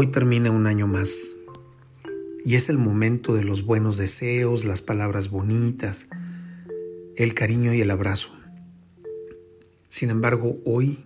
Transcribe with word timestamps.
Hoy 0.00 0.06
termina 0.06 0.52
un 0.52 0.68
año 0.68 0.86
más 0.86 1.34
y 2.44 2.54
es 2.54 2.68
el 2.68 2.78
momento 2.78 3.34
de 3.34 3.42
los 3.42 3.64
buenos 3.64 3.96
deseos, 3.96 4.64
las 4.64 4.80
palabras 4.80 5.28
bonitas, 5.28 6.08
el 7.16 7.34
cariño 7.34 7.74
y 7.74 7.80
el 7.80 7.90
abrazo. 7.90 8.30
Sin 9.88 10.10
embargo, 10.10 10.60
hoy, 10.64 11.04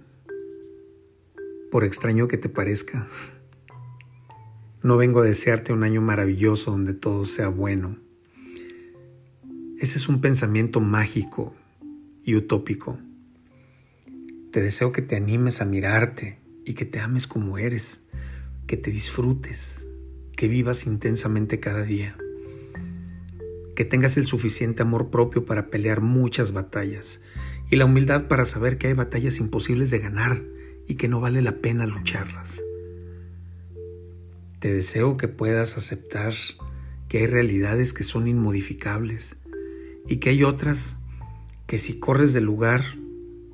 por 1.71 1.85
extraño 1.85 2.29
que 2.29 2.37
te 2.37 2.51
parezca, 2.51 3.09
no 4.83 4.99
vengo 4.99 5.21
a 5.21 5.25
desearte 5.25 5.73
un 5.73 5.85
año 5.85 6.03
maravilloso 6.03 6.73
donde 6.73 6.93
todo 6.93 7.25
sea 7.25 7.49
bueno. 7.49 7.97
Ese 9.79 9.97
es 9.97 10.07
un 10.07 10.21
pensamiento 10.21 10.81
mágico 10.81 11.55
y 12.25 12.35
utópico. 12.35 13.01
Te 14.51 14.61
deseo 14.61 14.93
que 14.93 15.01
te 15.01 15.17
animes 15.17 15.63
a 15.63 15.65
mirarte 15.65 16.41
y 16.67 16.75
que 16.75 16.85
te 16.85 17.01
ames 17.01 17.27
como 17.27 17.57
eres, 17.57 18.03
que 18.67 18.77
te 18.77 18.91
disfrutes, 18.91 19.87
que 20.37 20.49
vivas 20.49 20.87
intensamente 20.87 21.61
cada 21.61 21.83
día, 21.83 22.17
que 23.75 23.85
tengas 23.85 24.17
el 24.17 24.27
suficiente 24.27 24.83
amor 24.83 25.11
propio 25.11 25.45
para 25.45 25.69
pelear 25.71 26.01
muchas 26.01 26.53
batallas 26.53 27.21
y 27.71 27.77
la 27.77 27.85
humildad 27.87 28.29
para 28.29 28.45
saber 28.45 28.79
que 28.79 28.89
hay 28.89 28.93
batallas 28.95 29.39
imposibles 29.41 29.91
de 29.91 29.99
ganar 29.99 30.43
y 30.87 30.97
que 30.97 31.09
no 31.09 31.21
vale 31.21 31.43
la 31.43 31.59
pena 31.59 31.87
lucharlas. 31.87 32.63
Te 34.59 34.73
deseo 34.73 35.17
que 35.17 35.29
puedas 35.29 35.77
aceptar 35.77 36.35
que 37.09 37.19
hay 37.19 37.27
realidades 37.27 37.93
que 37.93 38.05
son 38.05 38.29
inmodificables 38.29 39.37
y 40.07 40.17
que 40.17 40.31
hay 40.31 40.45
otras 40.45 40.97
que 41.67 41.79
si 41.79 41.99
corres 41.99 42.33
del 42.33 42.45
lugar 42.45 42.83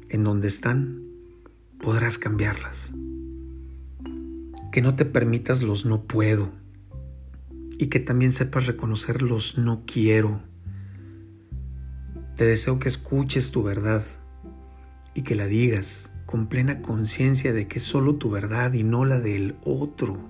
en 0.08 0.24
donde 0.24 0.48
están, 0.48 1.02
podrás 1.80 2.18
cambiarlas. 2.18 2.92
Que 4.72 4.82
no 4.82 4.94
te 4.94 5.04
permitas 5.04 5.62
los 5.62 5.84
no 5.84 6.04
puedo 6.04 6.52
y 7.78 7.86
que 7.86 8.00
también 8.00 8.32
sepas 8.32 8.66
reconocer 8.66 9.22
los 9.22 9.56
no 9.56 9.84
quiero. 9.86 10.42
Te 12.36 12.44
deseo 12.44 12.78
que 12.78 12.88
escuches 12.88 13.50
tu 13.50 13.62
verdad 13.62 14.04
y 15.14 15.22
que 15.22 15.34
la 15.34 15.46
digas 15.46 16.12
con 16.26 16.48
plena 16.48 16.82
conciencia 16.82 17.52
de 17.52 17.66
que 17.68 17.78
es 17.78 17.84
solo 17.84 18.16
tu 18.16 18.30
verdad 18.30 18.72
y 18.74 18.82
no 18.82 19.04
la 19.04 19.20
del 19.20 19.56
otro. 19.64 20.28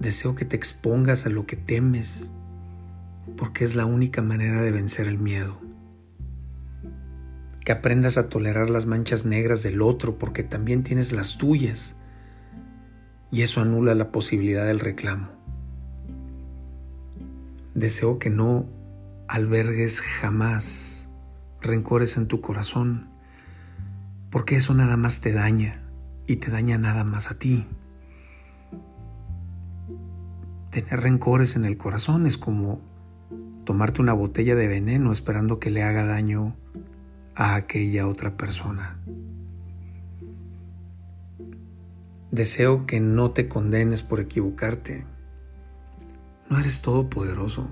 Deseo 0.00 0.34
que 0.34 0.44
te 0.44 0.56
expongas 0.56 1.26
a 1.26 1.28
lo 1.28 1.44
que 1.44 1.56
temes, 1.56 2.30
porque 3.36 3.64
es 3.64 3.74
la 3.74 3.84
única 3.84 4.22
manera 4.22 4.62
de 4.62 4.70
vencer 4.70 5.08
el 5.08 5.18
miedo 5.18 5.67
que 7.68 7.72
aprendas 7.72 8.16
a 8.16 8.30
tolerar 8.30 8.70
las 8.70 8.86
manchas 8.86 9.26
negras 9.26 9.62
del 9.62 9.82
otro 9.82 10.16
porque 10.16 10.42
también 10.42 10.84
tienes 10.84 11.12
las 11.12 11.36
tuyas 11.36 11.96
y 13.30 13.42
eso 13.42 13.60
anula 13.60 13.94
la 13.94 14.10
posibilidad 14.10 14.64
del 14.66 14.80
reclamo. 14.80 15.28
Deseo 17.74 18.18
que 18.18 18.30
no 18.30 18.64
albergues 19.28 20.00
jamás 20.00 21.10
rencores 21.60 22.16
en 22.16 22.26
tu 22.26 22.40
corazón 22.40 23.10
porque 24.30 24.56
eso 24.56 24.72
nada 24.72 24.96
más 24.96 25.20
te 25.20 25.34
daña 25.34 25.82
y 26.26 26.36
te 26.36 26.50
daña 26.50 26.78
nada 26.78 27.04
más 27.04 27.30
a 27.30 27.38
ti. 27.38 27.66
Tener 30.70 31.00
rencores 31.02 31.54
en 31.54 31.66
el 31.66 31.76
corazón 31.76 32.26
es 32.26 32.38
como 32.38 32.80
tomarte 33.66 34.00
una 34.00 34.14
botella 34.14 34.54
de 34.54 34.68
veneno 34.68 35.12
esperando 35.12 35.58
que 35.58 35.68
le 35.68 35.82
haga 35.82 36.06
daño 36.06 36.56
a 37.38 37.54
aquella 37.54 38.08
otra 38.08 38.36
persona. 38.36 38.98
Deseo 42.32 42.84
que 42.84 42.98
no 42.98 43.30
te 43.30 43.48
condenes 43.48 44.02
por 44.02 44.18
equivocarte. 44.18 45.06
No 46.50 46.58
eres 46.58 46.82
todopoderoso. 46.82 47.70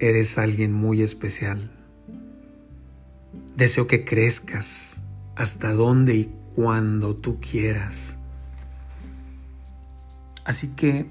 Eres 0.00 0.36
alguien 0.36 0.72
muy 0.72 1.00
especial. 1.00 1.70
Deseo 3.56 3.86
que 3.86 4.04
crezcas 4.04 5.02
hasta 5.36 5.72
donde 5.72 6.16
y 6.16 6.34
cuando 6.56 7.14
tú 7.14 7.38
quieras. 7.38 8.18
Así 10.44 10.74
que 10.74 11.08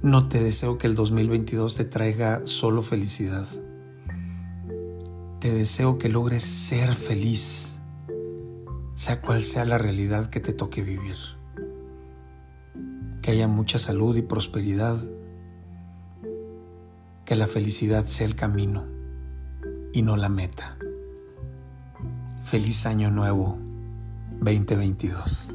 no 0.00 0.28
te 0.28 0.42
deseo 0.42 0.78
que 0.78 0.86
el 0.86 0.94
2022 0.94 1.76
te 1.76 1.84
traiga 1.84 2.40
solo 2.46 2.82
felicidad 2.82 3.46
te 5.40 5.52
deseo 5.52 5.98
que 5.98 6.08
logres 6.08 6.42
ser 6.42 6.90
feliz, 6.90 7.78
sea 8.94 9.20
cual 9.20 9.44
sea 9.44 9.64
la 9.64 9.78
realidad 9.78 10.30
que 10.30 10.40
te 10.40 10.52
toque 10.52 10.82
vivir. 10.82 11.16
Que 13.22 13.32
haya 13.32 13.46
mucha 13.46 13.78
salud 13.78 14.16
y 14.16 14.22
prosperidad. 14.22 14.98
Que 17.24 17.36
la 17.36 17.46
felicidad 17.46 18.06
sea 18.06 18.26
el 18.26 18.34
camino 18.34 18.86
y 19.92 20.02
no 20.02 20.16
la 20.16 20.28
meta. 20.28 20.78
Feliz 22.42 22.86
año 22.86 23.10
nuevo 23.10 23.58
2022. 24.40 25.50